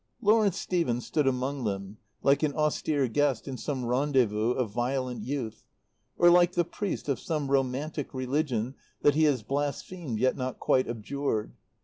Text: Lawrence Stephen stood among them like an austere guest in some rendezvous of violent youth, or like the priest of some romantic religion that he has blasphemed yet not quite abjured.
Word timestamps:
Lawrence 0.19 0.57
Stephen 0.57 0.99
stood 0.99 1.27
among 1.27 1.63
them 1.63 1.97
like 2.23 2.41
an 2.41 2.55
austere 2.55 3.07
guest 3.07 3.47
in 3.47 3.55
some 3.55 3.85
rendezvous 3.85 4.49
of 4.53 4.71
violent 4.71 5.21
youth, 5.23 5.63
or 6.17 6.27
like 6.31 6.53
the 6.53 6.65
priest 6.65 7.07
of 7.07 7.19
some 7.19 7.51
romantic 7.51 8.11
religion 8.11 8.73
that 9.03 9.13
he 9.13 9.25
has 9.25 9.43
blasphemed 9.43 10.17
yet 10.17 10.35
not 10.35 10.57
quite 10.57 10.87
abjured. 10.87 11.53